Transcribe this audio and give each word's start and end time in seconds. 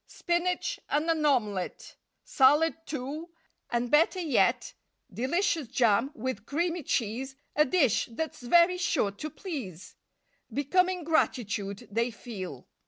Spinach 0.07 0.79
and 0.89 1.07
an 1.11 1.23
omelette, 1.27 1.95
Salad, 2.23 2.75
too, 2.87 3.29
and 3.69 3.91
better 3.91 4.19
yet 4.19 4.73
Delicious 5.13 5.67
jam 5.67 6.09
with 6.15 6.47
creamy 6.47 6.81
cheese— 6.81 7.35
A 7.55 7.65
dish 7.65 8.09
that's 8.11 8.41
very 8.41 8.79
sure 8.79 9.11
to 9.11 9.29
please! 9.29 9.93
Becoming 10.51 11.03
gratitude 11.03 11.87
they 11.91 12.09
feel. 12.09 12.67